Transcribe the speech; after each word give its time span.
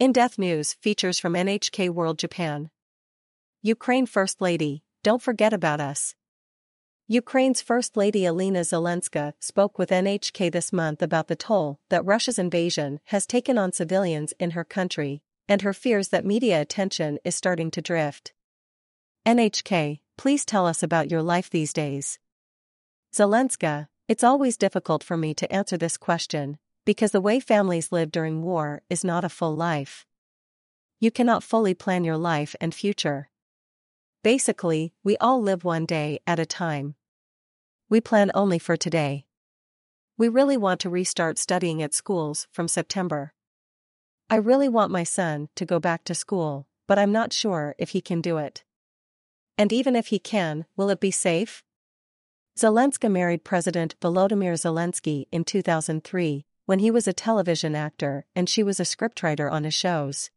In-depth 0.00 0.38
news 0.38 0.72
features 0.80 1.18
from 1.18 1.34
NHK 1.34 1.90
World 1.90 2.18
Japan. 2.18 2.70
Ukraine 3.60 4.06
First 4.06 4.40
Lady, 4.40 4.82
don't 5.02 5.20
forget 5.20 5.52
about 5.52 5.78
us. 5.78 6.14
Ukraine's 7.06 7.60
First 7.60 7.98
Lady 7.98 8.22
Olena 8.22 8.64
Zelenska 8.64 9.34
spoke 9.40 9.78
with 9.78 9.90
NHK 9.90 10.50
this 10.50 10.72
month 10.72 11.02
about 11.02 11.28
the 11.28 11.36
toll 11.36 11.80
that 11.90 12.02
Russia's 12.06 12.38
invasion 12.38 13.00
has 13.08 13.26
taken 13.26 13.58
on 13.58 13.72
civilians 13.72 14.32
in 14.40 14.52
her 14.52 14.64
country, 14.64 15.20
and 15.46 15.60
her 15.60 15.74
fears 15.74 16.08
that 16.08 16.24
media 16.24 16.62
attention 16.62 17.18
is 17.22 17.36
starting 17.36 17.70
to 17.72 17.82
drift. 17.82 18.32
NHK, 19.26 20.00
please 20.16 20.46
tell 20.46 20.66
us 20.66 20.82
about 20.82 21.10
your 21.10 21.22
life 21.22 21.50
these 21.50 21.74
days. 21.74 22.18
Zelenska, 23.14 23.88
it's 24.08 24.24
always 24.24 24.56
difficult 24.56 25.04
for 25.04 25.18
me 25.18 25.34
to 25.34 25.52
answer 25.52 25.76
this 25.76 25.98
question, 25.98 26.56
because 26.84 27.12
the 27.12 27.20
way 27.20 27.40
families 27.40 27.92
live 27.92 28.10
during 28.10 28.42
war 28.42 28.82
is 28.88 29.04
not 29.04 29.24
a 29.24 29.28
full 29.28 29.54
life. 29.54 30.06
You 30.98 31.10
cannot 31.10 31.42
fully 31.42 31.74
plan 31.74 32.04
your 32.04 32.16
life 32.16 32.54
and 32.60 32.74
future. 32.74 33.30
Basically, 34.22 34.92
we 35.02 35.16
all 35.16 35.40
live 35.40 35.64
one 35.64 35.86
day 35.86 36.20
at 36.26 36.38
a 36.38 36.46
time. 36.46 36.94
We 37.88 38.00
plan 38.00 38.30
only 38.34 38.58
for 38.58 38.76
today. 38.76 39.24
We 40.18 40.28
really 40.28 40.56
want 40.56 40.80
to 40.80 40.90
restart 40.90 41.38
studying 41.38 41.82
at 41.82 41.94
schools 41.94 42.46
from 42.52 42.68
September. 42.68 43.32
I 44.28 44.36
really 44.36 44.68
want 44.68 44.92
my 44.92 45.02
son 45.02 45.48
to 45.56 45.64
go 45.64 45.80
back 45.80 46.04
to 46.04 46.14
school, 46.14 46.66
but 46.86 46.98
I'm 46.98 47.12
not 47.12 47.32
sure 47.32 47.74
if 47.78 47.90
he 47.90 48.00
can 48.00 48.20
do 48.20 48.36
it. 48.36 48.62
And 49.56 49.72
even 49.72 49.96
if 49.96 50.08
he 50.08 50.18
can, 50.18 50.66
will 50.76 50.90
it 50.90 51.00
be 51.00 51.10
safe? 51.10 51.64
Zelenska 52.58 53.10
married 53.10 53.44
President 53.44 53.94
Volodymyr 54.00 54.52
Zelensky 54.52 55.26
in 55.32 55.44
2003, 55.44 56.44
when 56.70 56.78
he 56.78 56.88
was 56.92 57.08
a 57.08 57.12
television 57.12 57.74
actor 57.74 58.24
and 58.36 58.48
she 58.48 58.62
was 58.62 58.78
a 58.78 58.84
scriptwriter 58.84 59.50
on 59.50 59.64
his 59.64 59.74
shows. 59.74 60.30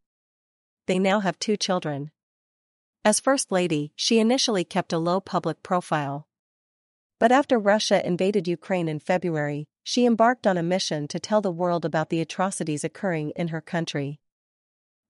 They 0.87 0.97
now 0.97 1.19
have 1.19 1.37
two 1.37 1.55
children. 1.55 2.09
As 3.05 3.19
First 3.19 3.51
Lady, 3.51 3.93
she 3.95 4.17
initially 4.17 4.63
kept 4.63 4.91
a 4.91 4.97
low 4.97 5.21
public 5.21 5.61
profile. 5.61 6.27
But 7.19 7.31
after 7.31 7.59
Russia 7.59 8.03
invaded 8.03 8.47
Ukraine 8.47 8.87
in 8.87 8.97
February, 8.97 9.67
she 9.83 10.07
embarked 10.07 10.47
on 10.47 10.57
a 10.57 10.63
mission 10.63 11.07
to 11.09 11.19
tell 11.19 11.39
the 11.39 11.51
world 11.51 11.85
about 11.85 12.09
the 12.09 12.19
atrocities 12.19 12.83
occurring 12.83 13.29
in 13.35 13.49
her 13.49 13.61
country. 13.61 14.19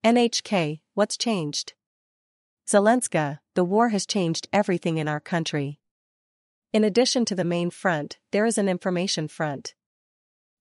NHK, 0.03 0.81
what's 0.93 1.15
changed? 1.15 1.71
Zelenska, 2.67 3.39
the 3.53 3.63
war 3.63 3.89
has 3.95 4.05
changed 4.05 4.49
everything 4.52 4.97
in 4.97 5.08
our 5.08 5.21
country. 5.21 5.80
In 6.73 6.83
addition 6.83 7.23
to 7.23 7.35
the 7.35 7.45
main 7.45 7.69
front, 7.69 8.17
there 8.33 8.45
is 8.45 8.58
an 8.58 8.67
information 8.67 9.30
front. 9.30 9.73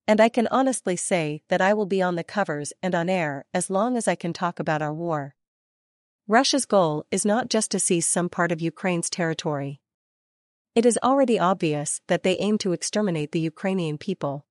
And 0.07 0.21
I 0.21 0.29
can 0.29 0.49
honestly 0.49 0.97
say 0.97 1.43
that 1.49 1.61
I 1.61 1.75
will 1.75 1.87
be 1.87 2.03
on 2.03 2.17
the 2.17 2.25
covers 2.25 2.73
and 2.83 2.95
on 2.95 3.09
air 3.09 3.45
as 3.55 3.71
long 3.71 3.97
as 3.97 4.09
I 4.09 4.15
can 4.15 4.33
talk 4.33 4.59
about 4.59 4.83
our 4.83 4.93
war. 4.93 5.35
Russia's 6.27 6.67
goal 6.67 7.05
is 7.11 7.25
not 7.25 7.49
just 7.49 7.71
to 7.71 7.79
seize 7.79 8.07
some 8.07 8.29
part 8.29 8.53
of 8.53 8.61
Ukraine's 8.61 9.11
territory. 9.11 9.81
It 10.75 10.87
is 10.87 10.99
already 11.03 11.39
obvious 11.39 12.01
that 12.09 12.23
they 12.23 12.39
aim 12.39 12.59
to 12.59 12.73
exterminate 12.73 13.33
the 13.33 13.41
Ukrainian 13.41 13.99
people. 13.99 14.47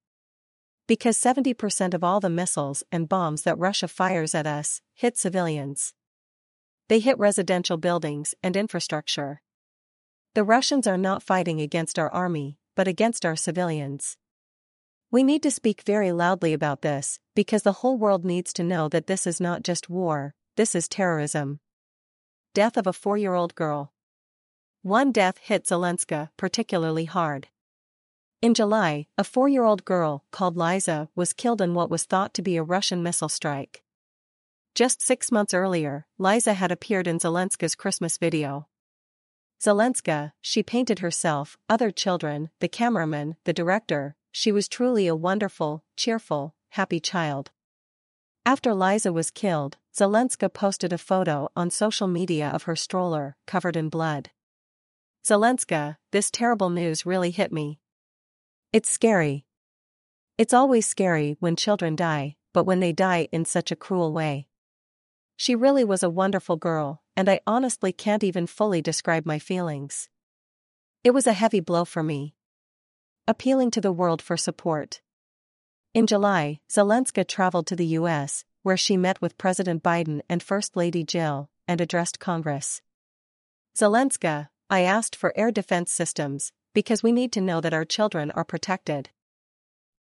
Because 0.87 1.17
70% 1.17 1.93
of 1.93 2.03
all 2.03 2.19
the 2.19 2.29
missiles 2.29 2.83
and 2.91 3.09
bombs 3.09 3.43
that 3.43 3.57
Russia 3.57 3.87
fires 3.87 4.35
at 4.35 4.45
us 4.45 4.81
hit 4.93 5.17
civilians. 5.17 5.93
They 6.89 6.99
hit 6.99 7.17
residential 7.17 7.77
buildings 7.77 8.35
and 8.43 8.55
infrastructure. 8.55 9.41
The 10.35 10.43
Russians 10.43 10.87
are 10.87 10.97
not 10.97 11.23
fighting 11.23 11.59
against 11.61 11.97
our 11.97 12.11
army, 12.13 12.57
but 12.75 12.87
against 12.87 13.25
our 13.25 13.35
civilians. 13.35 14.17
We 15.13 15.23
need 15.23 15.43
to 15.43 15.51
speak 15.51 15.81
very 15.81 16.13
loudly 16.13 16.53
about 16.53 16.83
this, 16.83 17.19
because 17.35 17.63
the 17.63 17.73
whole 17.73 17.97
world 17.97 18.23
needs 18.23 18.53
to 18.53 18.63
know 18.63 18.87
that 18.87 19.07
this 19.07 19.27
is 19.27 19.41
not 19.41 19.61
just 19.61 19.89
war, 19.89 20.33
this 20.55 20.73
is 20.73 20.87
terrorism. 20.87 21.59
Death 22.53 22.77
of 22.77 22.87
a 22.87 22.93
four 22.93 23.17
year 23.17 23.33
old 23.33 23.53
girl. 23.53 23.91
One 24.83 25.11
death 25.11 25.37
hit 25.39 25.67
Zelenska 25.67 26.29
particularly 26.37 27.03
hard. 27.03 27.49
In 28.41 28.53
July, 28.53 29.07
a 29.17 29.25
four 29.25 29.49
year 29.49 29.65
old 29.65 29.83
girl 29.83 30.23
called 30.31 30.55
Liza 30.55 31.09
was 31.13 31.33
killed 31.33 31.61
in 31.61 31.73
what 31.73 31.89
was 31.89 32.05
thought 32.05 32.33
to 32.35 32.41
be 32.41 32.55
a 32.55 32.63
Russian 32.63 33.03
missile 33.03 33.27
strike. 33.27 33.83
Just 34.75 35.01
six 35.01 35.29
months 35.29 35.53
earlier, 35.53 36.05
Liza 36.19 36.53
had 36.53 36.71
appeared 36.71 37.05
in 37.05 37.19
Zelenska's 37.19 37.75
Christmas 37.75 38.17
video. 38.17 38.69
Zelenska, 39.61 40.31
she 40.39 40.63
painted 40.63 40.99
herself, 40.99 41.57
other 41.67 41.91
children, 41.91 42.49
the 42.61 42.69
cameraman, 42.69 43.35
the 43.43 43.53
director, 43.53 44.15
she 44.31 44.51
was 44.51 44.67
truly 44.67 45.07
a 45.07 45.15
wonderful, 45.15 45.83
cheerful, 45.95 46.55
happy 46.69 46.99
child. 46.99 47.51
After 48.45 48.73
Liza 48.73 49.13
was 49.13 49.29
killed, 49.29 49.77
Zelenska 49.95 50.49
posted 50.49 50.93
a 50.93 50.97
photo 50.97 51.49
on 51.55 51.69
social 51.69 52.07
media 52.07 52.49
of 52.49 52.63
her 52.63 52.75
stroller, 52.75 53.35
covered 53.45 53.75
in 53.75 53.89
blood. 53.89 54.31
Zelenska, 55.23 55.97
this 56.11 56.31
terrible 56.31 56.69
news 56.69 57.05
really 57.05 57.29
hit 57.31 57.51
me. 57.51 57.79
It's 58.73 58.89
scary. 58.89 59.45
It's 60.37 60.53
always 60.53 60.87
scary 60.87 61.35
when 61.39 61.55
children 61.55 61.95
die, 61.95 62.37
but 62.53 62.63
when 62.63 62.79
they 62.79 62.93
die 62.93 63.27
in 63.31 63.45
such 63.45 63.71
a 63.71 63.75
cruel 63.75 64.11
way. 64.11 64.47
She 65.35 65.55
really 65.55 65.83
was 65.83 66.03
a 66.03 66.09
wonderful 66.09 66.55
girl, 66.55 67.03
and 67.15 67.29
I 67.29 67.41
honestly 67.45 67.91
can't 67.91 68.23
even 68.23 68.47
fully 68.47 68.81
describe 68.81 69.25
my 69.25 69.39
feelings. 69.39 70.09
It 71.03 71.11
was 71.11 71.27
a 71.27 71.33
heavy 71.33 71.59
blow 71.59 71.85
for 71.85 72.01
me. 72.01 72.33
Appealing 73.31 73.71
to 73.71 73.79
the 73.79 73.93
world 73.93 74.21
for 74.21 74.35
support. 74.35 74.99
In 75.93 76.05
July, 76.05 76.59
Zelenska 76.69 77.23
traveled 77.23 77.65
to 77.67 77.77
the 77.77 77.85
U.S., 78.01 78.43
where 78.61 78.75
she 78.75 78.97
met 78.97 79.21
with 79.21 79.37
President 79.37 79.81
Biden 79.81 80.19
and 80.27 80.43
First 80.43 80.75
Lady 80.75 81.05
Jill, 81.05 81.49
and 81.65 81.79
addressed 81.79 82.19
Congress. 82.19 82.81
Zelenska, 83.73 84.49
I 84.69 84.81
asked 84.81 85.15
for 85.15 85.31
air 85.37 85.49
defense 85.49 85.93
systems, 85.93 86.51
because 86.73 87.03
we 87.03 87.13
need 87.13 87.31
to 87.31 87.39
know 87.39 87.61
that 87.61 87.73
our 87.73 87.85
children 87.85 88.31
are 88.31 88.43
protected. 88.43 89.11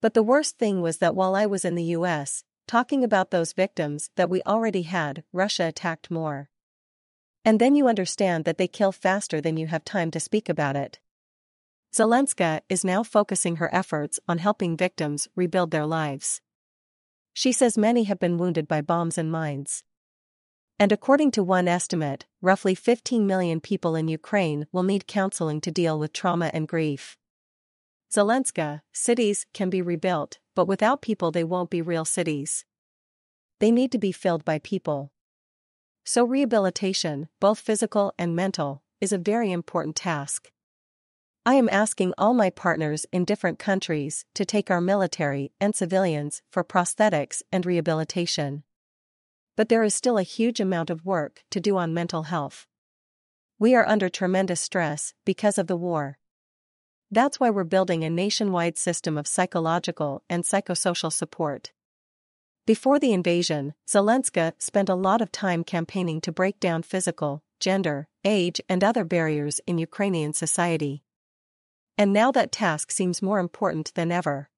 But 0.01 0.15
the 0.15 0.25
worst 0.25 0.59
thing 0.59 0.83
was 0.83 0.99
that 0.99 1.15
while 1.15 1.37
I 1.37 1.47
was 1.47 1.65
in 1.65 1.77
the 1.77 1.95
US, 1.99 2.43
talking 2.67 3.05
about 3.05 3.31
those 3.31 3.53
victims 3.53 4.11
that 4.17 4.29
we 4.29 4.43
already 4.43 4.83
had, 4.83 5.23
Russia 5.33 5.69
attacked 5.69 6.11
more. 6.11 6.51
And 7.45 7.61
then 7.61 7.77
you 7.77 7.87
understand 7.87 8.45
that 8.45 8.59
they 8.59 8.67
kill 8.67 8.91
faster 8.91 9.41
than 9.41 9.57
you 9.57 9.69
have 9.69 9.85
time 9.85 10.11
to 10.11 10.19
speak 10.19 10.49
about 10.49 10.75
it. 10.75 10.99
Zelenska 11.93 12.61
is 12.69 12.85
now 12.85 13.03
focusing 13.03 13.57
her 13.57 13.75
efforts 13.75 14.21
on 14.29 14.39
helping 14.39 14.77
victims 14.77 15.27
rebuild 15.35 15.73
their 15.73 15.87
lives. 15.87 16.41
She 17.33 17.51
says 17.51 17.77
many 17.77 18.05
have 18.05 18.21
been 18.21 18.39
wounded 18.39 18.69
by 18.69 18.81
bombs 18.81 19.19
and 19.19 19.31
mines. 19.31 19.83
And 20.79 20.93
according 20.93 21.33
to 21.33 21.43
one 21.43 21.69
estimate, 21.69 22.27
roughly 22.41 22.75
15 22.75 23.27
million 23.27 23.61
people 23.61 23.97
in 23.97 24.09
Ukraine 24.09 24.67
will 24.73 24.85
need 24.85 25.07
counseling 25.07 25.61
to 25.63 25.71
deal 25.71 25.99
with 25.99 26.13
trauma 26.13 26.51
and 26.55 26.69
grief. 26.69 27.19
Zelenska, 28.13 28.83
cities 28.93 29.47
can 29.53 29.69
be 29.69 29.83
rebuilt, 29.83 30.39
but 30.55 30.67
without 30.69 31.03
people 31.03 31.31
they 31.31 31.45
won't 31.45 31.71
be 31.71 31.83
real 31.83 32.05
cities. 32.05 32.65
They 33.59 33.71
need 33.71 33.93
to 33.93 33.99
be 33.99 34.13
filled 34.13 34.45
by 34.45 34.59
people. 34.59 35.13
So 36.05 36.25
rehabilitation, 36.25 37.29
both 37.41 37.59
physical 37.59 38.15
and 38.19 38.35
mental, 38.35 38.83
is 39.01 39.13
a 39.13 39.19
very 39.19 39.53
important 39.53 39.97
task. 39.97 40.51
I 41.47 41.55
am 41.55 41.71
asking 41.71 42.13
all 42.19 42.35
my 42.35 42.51
partners 42.51 43.07
in 43.13 43.25
different 43.25 43.59
countries 43.59 44.27
to 44.35 44.45
take 44.45 44.71
our 44.71 44.81
military 44.81 45.53
and 45.59 45.75
civilians 45.75 46.43
for 46.51 46.63
prosthetics 46.63 47.41
and 47.51 47.65
rehabilitation. 47.65 48.63
But 49.57 49.71
there 49.71 49.83
is 49.83 49.95
still 49.95 50.19
a 50.19 50.23
huge 50.23 50.61
amount 50.61 50.91
of 50.91 51.07
work 51.07 51.43
to 51.51 51.59
do 51.59 51.79
on 51.79 51.95
mental 51.95 52.25
health. 52.25 52.67
We 53.59 53.75
are 53.75 53.89
under 53.89 54.11
tremendous 54.11 54.61
stress 54.61 55.15
because 55.25 55.57
of 55.57 55.67
the 55.67 55.79
war. 55.79 56.19
That's 57.11 57.41
why 57.41 57.49
we're 57.49 57.65
building 57.65 58.05
a 58.05 58.11
nationwide 58.11 58.77
system 58.77 59.17
of 59.17 59.27
psychological 59.27 60.23
and 60.29 60.45
psychosocial 60.45 61.11
support. 61.11 61.73
Before 62.67 62.99
the 62.99 63.15
invasion, 63.15 63.73
Zelenska 63.89 64.53
spent 64.59 64.91
a 64.91 64.95
lot 64.95 65.23
of 65.23 65.33
time 65.33 65.65
campaigning 65.65 66.21
to 66.21 66.33
break 66.33 66.61
down 66.61 66.83
physical, 66.83 67.43
gender, 67.59 68.09
age, 68.27 68.61
and 68.69 68.85
other 68.85 69.05
barriers 69.05 69.59
in 69.67 69.79
Ukrainian 69.79 70.35
society. 70.35 71.03
And 72.01 72.15
now 72.15 72.33
that 72.33 72.51
task 72.51 72.91
seems 72.91 73.21
more 73.21 73.39
important 73.39 73.93
than 73.95 74.11
ever. 74.11 74.49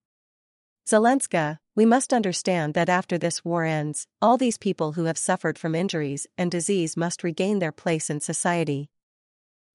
Zelenska, 0.89 1.59
we 1.75 1.85
must 1.85 2.13
understand 2.13 2.75
that 2.75 2.89
after 2.89 3.19
this 3.19 3.45
war 3.45 3.65
ends, 3.65 4.07
all 4.21 4.37
these 4.37 4.57
people 4.57 4.93
who 4.93 5.07
have 5.07 5.19
suffered 5.19 5.59
from 5.59 5.75
injuries 5.75 6.29
and 6.39 6.53
disease 6.53 6.97
must 6.97 7.25
regain 7.25 7.59
their 7.59 7.73
place 7.73 8.09
in 8.09 8.21
society. 8.21 8.91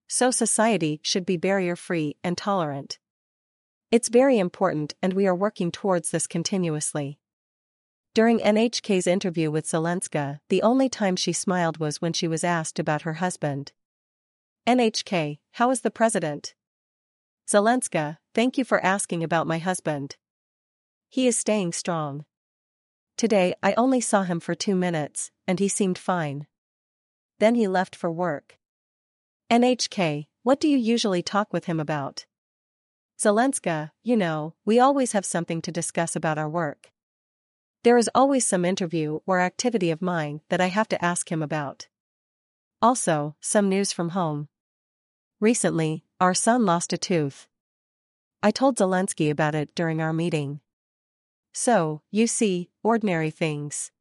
So 0.08 0.32
society 0.32 1.02
should 1.04 1.26
be 1.26 1.36
barrier 1.36 1.76
free 1.76 2.16
and 2.24 2.38
tolerant. 2.38 3.00
It's 3.92 4.08
very 4.08 4.40
important 4.40 4.96
and 5.02 5.12
we 5.12 5.28
are 5.28 5.36
working 5.36 5.70
towards 5.70 6.12
this 6.12 6.26
continuously. 6.26 7.20
During 8.14 8.40
NHK's 8.40 9.08
interview 9.08 9.52
with 9.52 9.68
Zelenska, 9.68 10.40
the 10.48 10.62
only 10.62 10.88
time 10.88 11.18
she 11.18 11.34
smiled 11.34 11.80
was 11.80 12.02
when 12.02 12.14
she 12.14 12.30
was 12.30 12.46
asked 12.46 12.80
about 12.80 13.02
her 13.02 13.16
husband. 13.16 13.74
NHK, 14.66 15.40
how 15.52 15.70
is 15.70 15.82
the 15.82 15.92
president? 15.92 16.54
Zelenska, 17.50 18.18
thank 18.34 18.58
you 18.58 18.66
for 18.66 18.84
asking 18.84 19.24
about 19.24 19.48
my 19.48 19.58
husband. 19.58 20.18
He 21.10 21.28
is 21.28 21.38
staying 21.38 21.72
strong. 21.72 22.26
Today 23.16 23.56
I 23.64 23.74
only 23.74 24.02
saw 24.02 24.24
him 24.24 24.42
for 24.42 24.54
two 24.54 24.76
minutes, 24.76 25.32
and 25.48 25.58
he 25.58 25.70
seemed 25.70 25.98
fine. 25.98 26.46
Then 27.40 27.56
he 27.56 27.68
left 27.68 27.96
for 27.96 28.12
work. 28.12 28.58
NHK, 29.50 30.28
what 30.44 30.60
do 30.60 30.68
you 30.68 30.78
usually 30.78 31.24
talk 31.24 31.54
with 31.54 31.66
him 31.66 31.80
about? 31.80 32.26
Zelenska, 33.18 33.92
you 34.04 34.18
know, 34.18 34.54
we 34.66 34.78
always 34.78 35.14
have 35.14 35.26
something 35.26 35.62
to 35.62 35.72
discuss 35.72 36.18
about 36.18 36.38
our 36.38 36.50
work. 36.50 36.92
There 37.84 37.98
is 37.98 38.10
always 38.14 38.46
some 38.46 38.66
interview 38.66 39.20
or 39.26 39.40
activity 39.40 39.90
of 39.90 40.02
mine 40.02 40.42
that 40.50 40.60
I 40.60 40.68
have 40.68 40.90
to 40.90 41.04
ask 41.04 41.32
him 41.32 41.42
about. 41.42 41.88
Also, 42.82 43.36
some 43.40 43.70
news 43.70 43.94
from 43.94 44.10
home. 44.10 44.50
Recently, 45.40 46.04
our 46.20 46.34
son 46.34 46.66
lost 46.66 46.94
a 46.94 46.98
tooth. 46.98 47.48
I 48.42 48.50
told 48.50 48.78
Zelensky 48.78 49.30
about 49.30 49.54
it 49.54 49.76
during 49.76 50.02
our 50.02 50.14
meeting. 50.14 50.62
So, 51.54 52.02
you 52.12 52.26
see, 52.28 52.70
ordinary 52.84 53.30
things. 53.30 53.92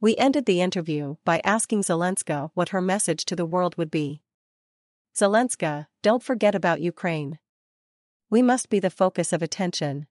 We 0.00 0.16
ended 0.16 0.46
the 0.46 0.60
interview 0.60 1.16
by 1.24 1.40
asking 1.44 1.82
Zelenska 1.82 2.50
what 2.54 2.70
her 2.70 2.80
message 2.82 3.24
to 3.26 3.36
the 3.36 3.46
world 3.46 3.76
would 3.78 3.90
be. 3.90 4.22
Zelenska, 5.16 5.86
don't 6.02 6.22
forget 6.22 6.54
about 6.54 6.80
Ukraine. 6.80 7.38
We 8.28 8.42
must 8.42 8.68
be 8.68 8.80
the 8.80 8.90
focus 8.90 9.32
of 9.32 9.42
attention. 9.42 10.06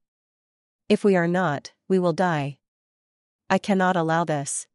If 0.90 1.04
we 1.04 1.16
are 1.16 1.28
not, 1.28 1.74
we 1.88 2.00
will 2.00 2.14
die. 2.14 2.60
I 3.50 3.58
cannot 3.58 3.96
allow 3.96 4.24
this. 4.24 4.68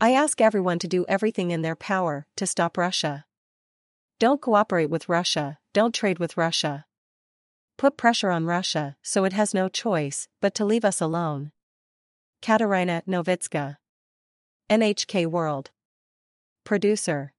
I 0.00 0.12
ask 0.12 0.40
everyone 0.40 0.78
to 0.80 0.88
do 0.88 1.04
everything 1.08 1.50
in 1.50 1.62
their 1.62 1.76
power 1.76 2.26
to 2.36 2.46
stop 2.46 2.76
Russia. 2.76 3.24
Don't 4.20 4.40
cooperate 4.40 4.90
with 4.90 5.08
Russia, 5.08 5.58
don't 5.72 5.94
trade 5.94 6.18
with 6.18 6.36
Russia. 6.36 6.86
Put 7.76 7.96
pressure 7.96 8.30
on 8.30 8.46
Russia 8.46 8.96
so 9.00 9.24
it 9.24 9.32
has 9.32 9.54
no 9.54 9.68
choice 9.68 10.28
but 10.40 10.56
to 10.56 10.64
leave 10.64 10.84
us 10.84 11.00
alone. 11.00 11.52
Katerina 12.42 13.04
Novitska. 13.06 13.76
NHK 14.68 15.26
World. 15.26 15.70
Producer 16.64 17.32